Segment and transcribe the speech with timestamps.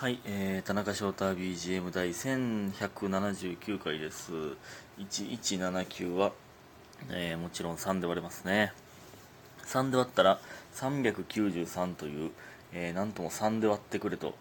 [0.00, 4.32] はい、えー、田中翔太 BGM 第1179回です。
[4.98, 6.32] 1179は、
[7.10, 8.72] えー、もちろん3で割れますね。
[9.66, 10.40] 3で割ったら
[10.72, 12.30] 393という、
[12.72, 14.32] えー、なんとも3で割ってくれと、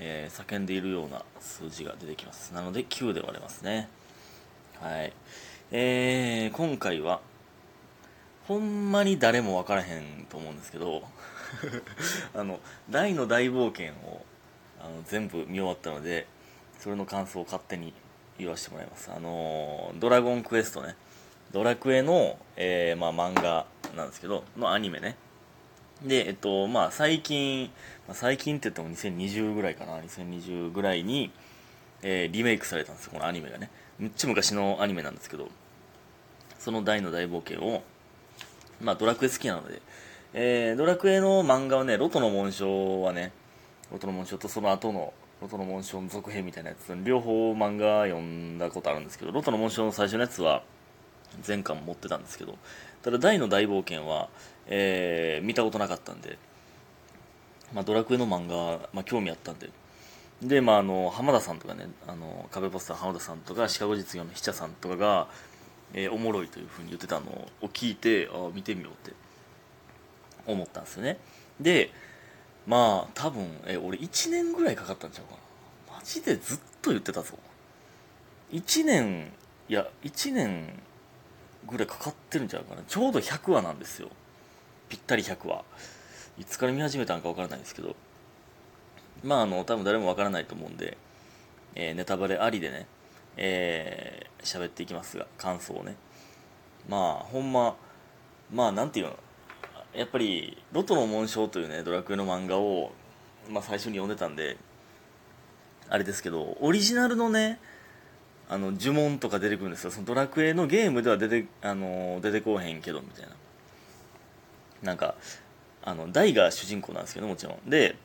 [0.00, 2.52] えー、叫んでいるような数字が出てきます。
[2.52, 3.88] なので9で割れますね。
[4.80, 5.12] はい。
[5.70, 7.20] えー、今回は、
[8.48, 11.04] ほんまに誰も分からへんと思うんですけど、
[12.34, 12.58] あの、
[12.90, 14.26] 大の大冒険を
[14.80, 16.26] あの全部見終わったので、
[16.78, 17.92] それの感想を勝手に
[18.38, 19.10] 言わせてもらいます。
[19.14, 20.96] あの、ドラゴンクエストね、
[21.52, 23.66] ドラクエの、えーまあ、漫画
[23.96, 25.16] なんですけど、のアニメね。
[26.02, 27.70] で、えっと、まあ、最近、
[28.08, 31.30] まあ、最近って言っても2020ぐらいかな、2020ぐらいに、
[32.02, 33.70] えーリメイクされたんですよ、このアニメがね。
[33.98, 35.48] めっちゃ昔のアニメなんですけど、
[36.58, 37.82] その大の大冒険を、
[38.80, 39.82] まあ、ドラクエ好きなので、
[40.32, 43.32] えードラクエの漫画はね、ロトの紋章はね、
[43.90, 50.62] ロトの紋章とその後のロトの紋章の続編みたいなやつ、両方漫画読んだことあるんですけど、ロトの紋章の最初のやつは
[51.42, 52.56] 全巻持ってたんですけど、
[53.02, 54.28] ただ大の大冒険は、
[54.66, 56.36] えー見たことなかったんで、
[57.72, 59.70] まあ、ドラクエの漫画、まあ、興味あったんで、
[60.42, 65.28] で、まあ、あの、浜田さんとかね、あの、壁ポスター浜田さんとか、シカゴ実業のひちゃさんとかが、
[65.94, 69.16] えーおもろいというふうに言ってたのを聞いて、あ見てみようって
[70.46, 71.18] 思ったんですよね。
[71.58, 71.90] で、
[72.70, 75.32] まあ、多分、え俺1年ぐらいかかったんちゃうか
[75.92, 75.96] な。
[75.98, 77.36] マジでずっと言ってたぞ。
[78.52, 79.32] 1年、
[79.68, 80.80] いや、1年
[81.66, 82.82] ぐらいかかってるんちゃうかな。
[82.86, 84.08] ちょうど100話なんですよ。
[84.88, 85.64] ぴったり100話。
[86.38, 87.96] いつから見始めたのかわからないんですけど。
[89.24, 90.96] まあ、あの、多分誰もわからないと思うんで、
[91.74, 92.86] えーネタバレありでね、
[93.36, 95.96] えー喋っていきますが、感想をね。
[96.88, 97.76] まあ、ほんま、
[98.52, 99.18] まあ、なんていうの、
[99.94, 102.92] やっぱり、ロトの紋章というね、ドラクエの漫画を、
[103.48, 104.56] まあ、最初に読んでたんで、
[105.88, 107.58] あれですけど、オリジナルのね、
[108.48, 109.90] あの、呪文とか出てくるんですよ。
[109.90, 113.30] そのドラクエのゲームでは出て、あの、出てこへんけど、みたいな。
[114.82, 115.14] なんか、
[115.82, 117.70] あの、ダイが主人公なんですけど、もちろん。
[117.70, 117.96] で、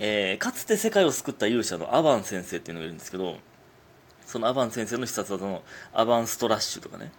[0.00, 3.38] えーかつて世界を救った勇者のアバン先生っていうのがいるんですけど、
[4.26, 5.62] そのアバン先生の必殺技の
[5.92, 7.12] アバンストラッシュとかね。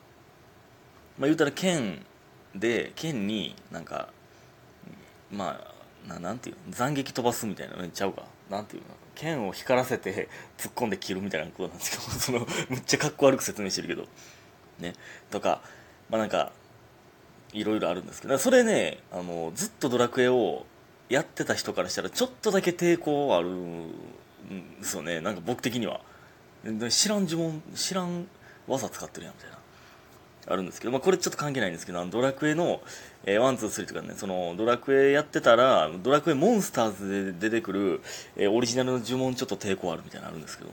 [1.18, 2.06] まあ言うたら剣
[2.56, 4.10] で、剣になんか、
[5.32, 5.60] ま
[6.08, 8.24] あ、ななんていう斬撃飛ばすみたいなのちゃうか？
[8.50, 8.90] なんていうの？
[9.16, 12.40] 剣を光らせて突っ込んで切るみたいなことなんですけど、 その、
[12.70, 14.08] むっちゃかっこ悪く説明してるけど。
[14.80, 14.94] ね。
[15.32, 15.62] とか、
[16.10, 16.52] まあなんか、
[17.54, 20.66] いろいろあるんですけど、それね、あの、ずっとドラクエを
[21.10, 23.92] やってた人からしたら、ちょっとだけ抵抗あるん
[24.80, 25.22] ですよね。
[25.22, 26.02] なんか僕的には。
[26.90, 28.28] 知らん呪文、知らん
[28.68, 29.58] 技使ってるやん、みたいな。
[30.48, 32.82] あるんですけど、まあこれちょっと関係ないんですけど、あのドラクエの、
[33.26, 38.02] えー、1、2、3とかね、その、ドラクエやってたら、ドラクエモンスターズで出てくる、
[38.38, 40.70] えーオリジナルの呪文ちょっと抵抗あるみたいなのあるんですけど、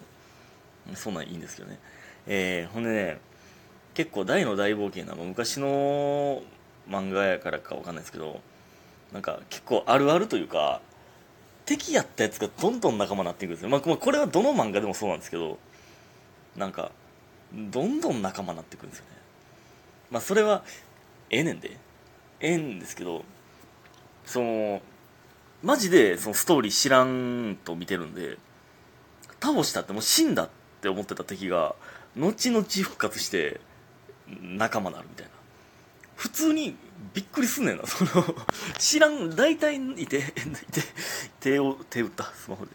[0.94, 1.78] そんなんいいんですけどね。
[2.26, 3.20] えーほんでね、
[3.94, 6.42] 結構大の大冒険なの昔の
[6.88, 8.40] 漫画やからかわかんないですけど
[9.12, 10.80] なんか結構あるあるというか
[11.66, 15.58] 敵やったやつがどんどん仲間になっていくんですよ、まあ、まあこれはどの漫画でもそうなんですけど
[16.56, 16.90] なんか
[17.52, 19.10] どんどん仲間になっていくんですよね
[20.12, 20.62] まあそれは
[21.30, 21.76] ええねんで。
[22.40, 23.24] ええんですけど
[24.24, 24.82] その
[25.62, 28.36] マジでそのストーリー知らんと見てるんで
[29.40, 30.50] 倒したってもう死んだっ
[30.80, 31.74] て思ってた敵が
[32.16, 33.60] 後々復活して
[34.28, 35.32] 仲間になるみたいな。
[36.16, 36.76] 普通に
[37.14, 38.10] びっくりすんねんなその
[38.78, 40.22] 知らん大体いていて
[41.40, 42.70] 手を手打ったスマホで。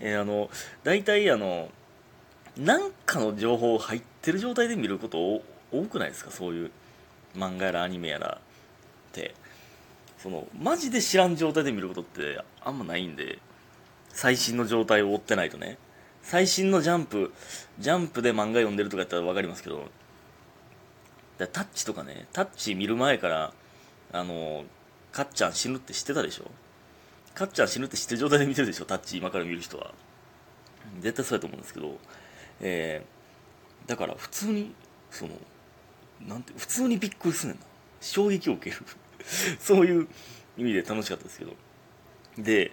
[0.00, 0.50] えーあの
[0.84, 1.70] 大体あの
[2.56, 5.42] なんかの情報入ってる状態で見ること
[5.72, 6.30] 多くないですか？
[6.30, 6.70] そういう
[7.34, 9.34] 漫画やらアニメやらって。
[10.18, 13.38] そのマジで知らん状態で見ることってあんまないんで。
[14.10, 15.78] 最新の状態を追ってないとね。
[16.22, 17.32] 最新のジャンプ
[17.78, 19.88] ジャンプで漫画読んでるとかやったら分かりますけど。
[21.38, 23.52] だタッチとかねタッチ見る前から
[24.12, 24.64] あの
[25.10, 26.50] かっちゃん死ぬって知ってたでしょ？
[27.34, 28.84] かっちゃん死ぬって知ってる状態で見てるでしょ？
[28.84, 29.92] タッチ今から見る人は。
[31.00, 31.98] 絶対そうやと思うんですけど。
[32.60, 33.22] えー
[33.84, 34.72] だから普通に
[35.10, 35.32] その
[36.26, 37.64] なんて普通にびっくりすんねんな
[38.00, 38.84] 衝撃を受ける。
[39.60, 40.08] そういう
[40.56, 41.54] 意味で楽しかったですけど。
[42.38, 42.72] で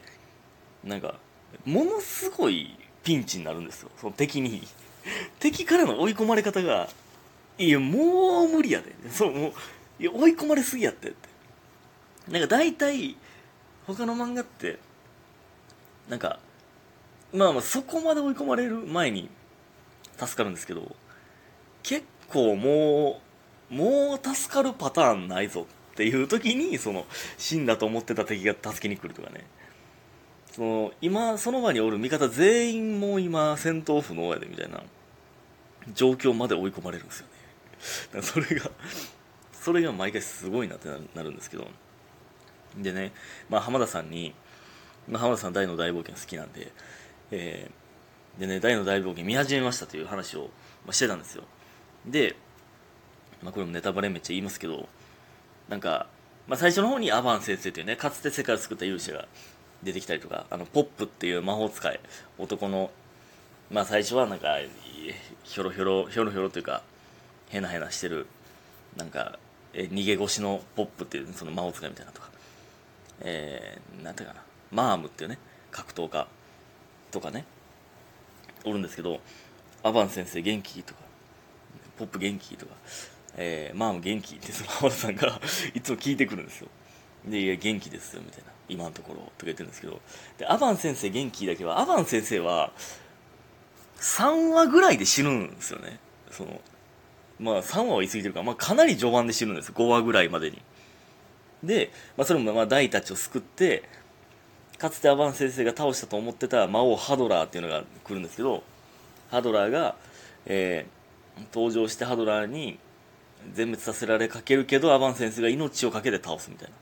[0.83, 1.19] なんか
[1.65, 3.91] ものすごいピンチになるんですよ。
[3.97, 4.67] その敵に。
[5.39, 6.89] 敵からの追い込まれ方が
[7.57, 8.93] いやもう無理やで。
[9.11, 9.53] そうもう
[9.99, 11.29] いや追い込まれすぎやってって。
[12.31, 13.17] なんか大体
[13.87, 14.79] 他の漫画って
[16.09, 16.39] なんか
[17.33, 19.29] まあまあそこまで追い込まれる前に
[20.17, 20.95] 助かるんですけど
[21.81, 23.28] 結構もう
[23.69, 27.05] もう助かるパターンないぞっていう時にその
[27.37, 29.45] 死んだと思ってた敵が助けに来るとかね。
[30.51, 34.81] その今その場におる味方全員も今戦闘不能やでみたいな
[35.93, 37.31] 状況まで追い込まれるんですよね。
[38.05, 38.71] だからそれが
[39.51, 41.67] それが毎回すごいなってなるんですけど。
[42.77, 43.11] でね、
[43.49, 44.33] まあ、浜田さんに、
[45.07, 46.71] まあ、浜田さん大の大冒険好きなんで、
[47.31, 50.49] えー、でね大の大冒険見始めましたという話を、
[50.91, 51.43] してたんですよ。
[52.05, 52.35] で、
[53.43, 54.87] まあ、これもネタバレめっちゃ言いますけど
[55.69, 56.07] なんか、
[56.47, 59.27] まあ、最初の方にアバン先生というねかつて世界を救った勇者が
[59.83, 61.99] 出てきたりとかあのポップっていう魔法使い
[62.37, 62.91] 男の
[63.71, 64.57] まあ最初はなんか
[65.43, 66.83] ひょろひょろひょろひょろというか
[67.49, 68.27] へなへなしてる
[68.97, 69.39] なんか
[69.73, 72.29] え逃げ腰のポップっていうその魔法使いみたいなとか
[73.21, 75.37] えー、なんていうかなマームっていうね
[75.71, 76.27] 格闘家
[77.11, 77.45] とかね
[78.65, 79.19] おるんですけど
[79.83, 81.01] アバン先生元気とか
[81.97, 82.71] ポップ元気とか、
[83.41, 85.39] えー、マーム元気ってその浜田さんが
[85.73, 86.67] いつも聞いてくるんですよ。
[87.25, 90.01] でいや元気ですよみたいな今のところとか言ってるんですけど。
[90.37, 92.73] でアバン先生元気だけはアバン先生は
[94.01, 95.99] 3話ぐらいで死ぬんですよね。
[96.31, 96.61] その
[97.39, 98.39] まあ3話は言い過ぎてるか。
[98.41, 100.61] ら、まあ、かなり序盤で死ぬんです5話ぐらいまでに。
[101.63, 103.83] で、まあ、それもまあ大たちを救って
[104.77, 108.63] かつてアバン先生が倒したと思ってた魔王ハドラーっていうのが来るんですけど
[109.31, 109.95] ハドラーが、
[110.45, 112.79] えー、登場してハドラーに
[113.53, 116.75] 全滅させられかけるけどアバン先生が命を懸けて倒すみたいな、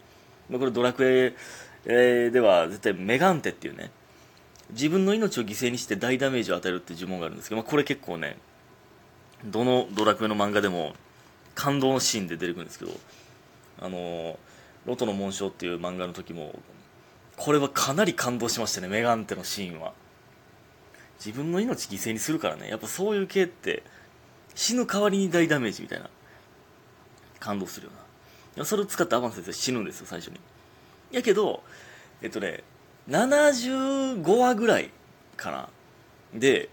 [0.49, 1.35] まあ、これドラク
[1.85, 3.91] エ、では絶対メガンテっていうね。
[4.71, 8.35] 自分の命を犠牲にして大ダメージを与えるっていう呪文があるんですけど、まあ、これ結構ね
[9.45, 10.93] どのドラクエの漫画でも
[11.55, 12.91] 感動のシーンで出てくるんですけど
[13.79, 14.37] あの、
[14.85, 16.53] ロトの紋章っていう漫画の時も
[17.37, 19.93] これはかなり感動しましたねメガンテのシーンは。
[21.23, 22.69] 自分の命犠牲にするからね。
[22.69, 23.81] やっぱそういう系って
[24.53, 26.09] 死ぬ代わりに大ダメージみたいな。
[27.39, 27.91] 感動するよ
[28.57, 28.65] な。
[28.65, 30.39] それを使ってアバン先生死ぬんですよ最初に。
[31.11, 31.61] やけど
[32.21, 32.63] えっとね
[33.09, 34.89] 75話ぐらい
[35.35, 35.69] かな。
[36.33, 36.69] で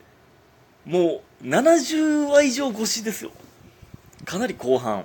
[0.85, 3.31] もう70話以上越しですよ。
[4.25, 5.05] かなり後半。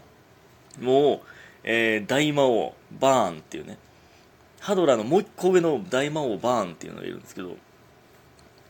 [0.79, 1.19] もう、
[1.63, 3.77] えー、大魔王バーンっていうね。
[4.59, 7.55] ハドラーのもう一個上の大魔王バーンっていうのがいるんですけど、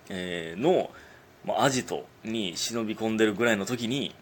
[0.09, 0.91] えー、の、
[1.45, 4.13] まあ、アジトに忍び込んでるぐらいの時に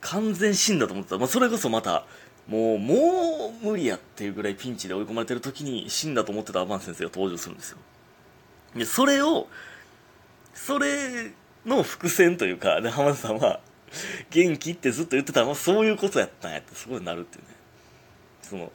[0.00, 2.04] 完全死んだと思ってた、まあ、それこそまた
[2.48, 7.78] もうもう無理やっていうぐらいピンチで追い込まれてる時に死んだと思ってたアバン先生が登場するんですよ。
[8.74, 9.48] でそれを
[10.54, 11.32] それ
[11.64, 13.60] の伏線というかで浜田さんは
[14.30, 17.48] 元気ってずっと言ってたのはそういうことやったんやってすごいなるっていうね。
[18.42, 18.72] その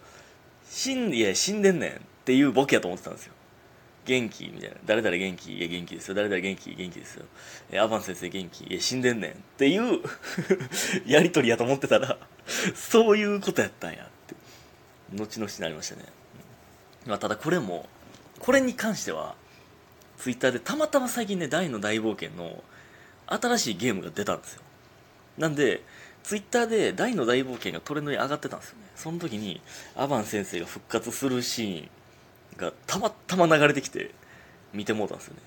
[0.70, 1.94] 死んいや死んでんねんっ
[2.26, 3.34] ていうボケやと思ってたんですよ。
[4.06, 4.76] 元気みたいな。
[4.86, 6.16] 誰々元気いや元気ですよ。
[6.16, 7.26] 誰々元気元気ですよ。
[7.72, 10.02] えアバン先生元気いや死んでんねんっていう
[11.06, 12.18] やり取りやと思ってたら
[12.76, 14.36] そういうことやったんやって。
[15.14, 16.06] 後々になりましたね、
[17.06, 17.88] まあ、ただこれも
[18.40, 19.36] これに関しては
[20.18, 22.64] ツイッターでたまたま最近ね大の大冒険の
[23.28, 24.62] 新しいゲームが出たんですよ。
[25.38, 25.84] なんで
[26.24, 28.86] ツイッターで大の大冒険がトレンドに上がってたんですよね。
[28.96, 29.62] その時に
[29.96, 31.90] アバン先生が復活するシーン
[32.58, 34.12] がたまたま流れてきて
[34.74, 35.42] 見てもうたんですよね。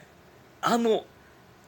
[0.61, 1.05] あの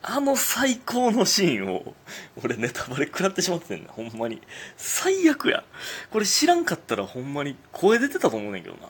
[0.02, 1.94] あの最高のシーンを
[2.42, 4.40] 俺ネタバレ食らってしまってんねほんまに。
[4.76, 5.64] 最悪や。
[6.10, 8.88] これ知らんかったらほんまに声出てたと思うねんけどな。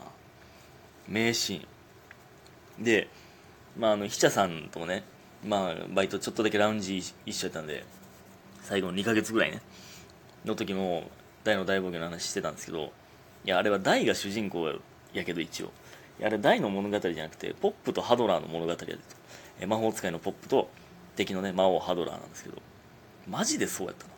[1.09, 1.67] 名シー
[2.81, 2.85] ン。
[2.85, 3.09] で
[3.77, 5.05] まああのひちゃさんともね
[5.45, 7.85] まあバイトちょっとだけラウンジ一緒やったんで
[8.63, 9.61] 最後の2ヶ月ぐらいね
[10.45, 11.11] の時も
[11.45, 12.93] 大の大冒険の話してたんですけど
[13.45, 14.69] いやあれは大が主人公
[15.13, 15.73] やけど一応。
[16.23, 18.99] あれ大の物語じゃなくてポップとハドラーの物語やでと。
[19.61, 20.69] え魔法使いのポップと
[21.17, 22.57] 敵のね魔王ハドラーなんですけど。
[23.29, 24.13] マジでそうやったな。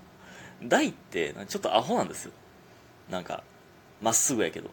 [0.68, 2.32] 大ってちょっとアホなんですよ。
[3.10, 3.42] なんか
[4.00, 4.70] まっすぐやけど。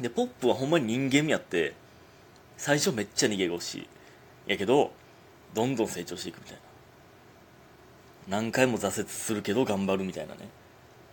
[0.00, 1.74] でポップはほんまに人間味あって
[2.56, 3.88] 最初めっちゃ逃げ腰
[4.46, 4.92] やけど
[5.54, 6.60] どんどん成長していくみたいな。
[8.38, 10.48] 何回も挫折するけど頑張るみたいなね。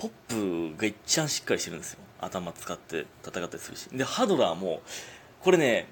[0.04, 2.00] ポップが一番しっかりしてるんですよ。
[2.20, 3.86] 頭使って戦ったりするし。
[3.88, 4.82] でハドラーも
[5.42, 5.88] これね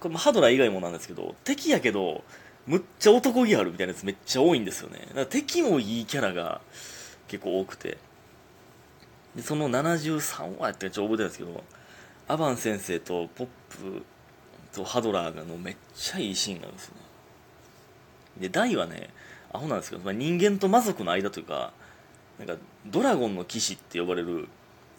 [0.00, 2.24] これハドラー以外もなんですけど敵やけど
[2.66, 4.98] むっちゃ男気あるみたいなやつめっちゃ多いんですよね。
[4.98, 6.60] だから敵もいいキャラが
[7.28, 7.98] 結構多くて。
[9.36, 11.64] でその73話やったらちょっと覚えてるんですけど
[12.28, 14.02] アバン先生とポップ
[14.72, 17.00] とハドラーがのめっちゃいいシーンがあるんですよね。
[18.40, 19.10] で大はね
[19.52, 21.72] アホなんですけど、まあ、人間と魔族の間というか
[22.38, 24.48] なんかドラゴンの騎士って呼ばれる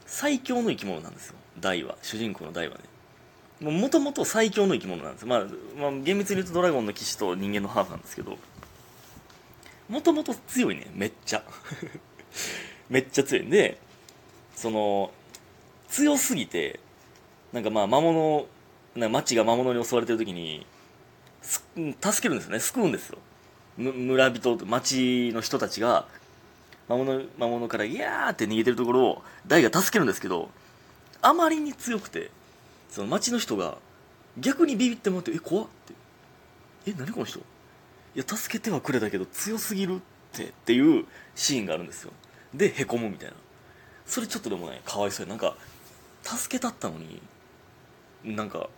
[0.06, 1.36] 最強の生き物なんですよ。
[1.60, 3.72] 大は主人公の大はね。
[3.72, 5.46] もともと最強の生き物なんですまあ、
[5.78, 8.38] まあ、厳密に言うとドラゴンの騎士と人間のハーフなんですけど。
[9.90, 10.90] もともと強いね。
[10.94, 11.44] めっちゃ。
[12.90, 13.46] めっちゃ強い。
[13.46, 13.80] んで
[14.56, 15.12] その
[15.90, 16.80] 強すぎて
[17.52, 18.48] なんかまあ魔物
[18.96, 20.66] な町が魔物に襲われてる時に
[21.44, 22.60] 助けるんですよね。
[22.60, 23.18] 救うんですよ。
[23.78, 26.08] む村人町の人たちが
[26.88, 30.50] 魔物魔物からギャーって逃げてるところを大が助けるんですけど
[31.22, 32.30] あまりに強くて
[32.90, 33.78] その町の人が
[34.38, 35.94] 逆にビビってもらって「え怖っ?」って
[36.92, 37.40] 「え何この人？
[37.40, 37.44] い
[38.20, 40.00] や助けてはくれたけど強すぎるっ
[40.32, 42.12] て」っていうシーンがあるんですよ。
[42.54, 43.36] でへこむみたいな。
[44.06, 45.30] それちょっとでもねかわいそうや。
[45.30, 45.56] なんか
[46.24, 47.22] 助けたったのに
[48.24, 48.70] なんか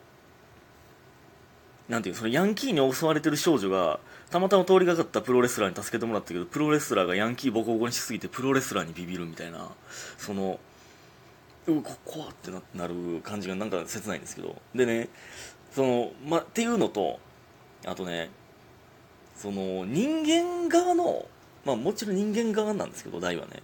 [1.89, 3.99] なんていうそのヤンキーに襲われてる少女が
[4.31, 9.69] たまたま通りがかったプロレスラーに助けてもらったけどプロレスラーがヤンキーボコボコにしすぎてプロレスラーにビビるみたいな
[10.17, 10.59] その
[11.67, 14.55] うこ怖ってななる感じがなんか切ないんですけど。
[14.73, 15.09] でね
[15.71, 17.19] その、ま、っていうのと
[17.85, 18.29] あとね
[19.35, 21.25] その人間側の
[21.65, 23.61] まあもちろん人間側なんですけど大はね。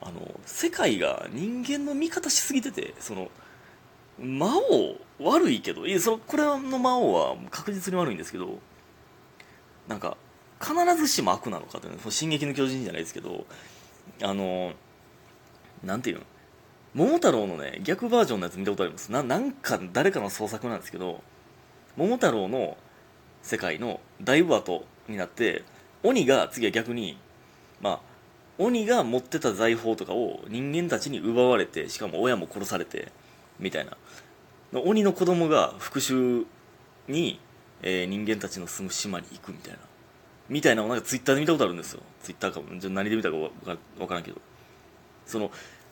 [0.00, 3.32] あの世界が人間の味方しすぎててその
[4.20, 4.96] 魔王
[5.32, 8.58] 悪いけどいやそのこれの魔王は確実に悪いんですけど
[9.86, 10.16] なんか
[10.60, 13.46] 必ずしも悪なのかというの進撃の巨人じゃないですけど
[14.22, 14.72] あの
[15.84, 16.22] なんていうの？
[16.94, 19.12] 桃太郎のね逆バージョンのやつ見たことあります？
[19.12, 21.22] ななんか誰かの創作なんですけど
[21.96, 22.76] 桃太郎の
[23.42, 25.62] 世界の大ブ後になって
[26.02, 27.18] 鬼が次は逆に
[27.80, 28.00] まあ
[28.58, 33.12] 鬼が持ってた財宝とかを人間たちに奪われてしかも親も殺されて
[33.58, 33.96] みたいな。
[34.72, 36.44] 鬼の子供が復讐
[37.08, 37.40] に、
[37.82, 39.78] えー、人間たちの住む島に行くみたいな。
[40.48, 42.00] みたいなのをなんかツイッターで見たことあるんですよ。
[42.22, 44.40] ツイッターかじゃ何で見たか分からんけど。
[45.26, 45.50] その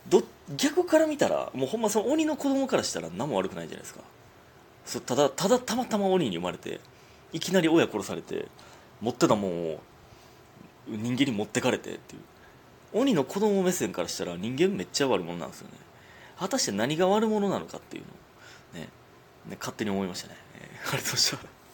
[0.08, 0.22] ど
[0.56, 4.00] 逆から見たらもうほんまその鬼の子供からしたら何も悪くないじゃないですか。
[4.84, 6.80] そただただたまたま鬼に生まれて
[7.32, 8.46] いきなり親殺されて
[9.00, 9.80] 持ってたもんを
[10.88, 12.22] 人間に持ってかれてっていう。
[12.92, 15.74] 鬼の子供目線からしたら人間めっちゃ悪者なんですよね。
[16.38, 18.04] 果たして何が悪者なのかっていう
[18.74, 18.88] のをね
[19.48, 21.55] ね勝手に思いましたね、えー、ありがとうございました。